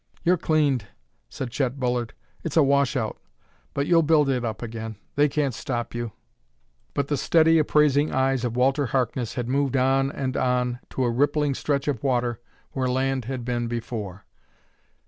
"You're 0.23 0.35
cleaned," 0.35 0.87
said 1.29 1.51
Chet 1.51 1.79
Bullard. 1.79 2.15
"It's 2.43 2.57
a 2.57 2.63
washout! 2.63 3.19
But 3.75 3.85
you'll 3.85 4.01
build 4.01 4.29
it 4.31 4.43
up 4.43 4.63
again; 4.63 4.95
they 5.15 5.29
can't 5.29 5.53
stop 5.53 5.93
you" 5.93 6.11
But 6.95 7.07
the 7.07 7.17
steady, 7.17 7.59
appraising 7.59 8.11
eyes 8.11 8.43
of 8.43 8.57
Walter 8.57 8.87
Harkness 8.87 9.35
had 9.35 9.47
moved 9.47 9.77
on 9.77 10.11
and 10.11 10.35
on 10.35 10.79
to 10.89 11.03
a 11.03 11.11
rippling 11.11 11.53
stretch 11.53 11.87
of 11.87 12.01
water 12.01 12.41
where 12.71 12.89
land 12.89 13.25
had 13.25 13.45
been 13.45 13.67
before. 13.67 14.25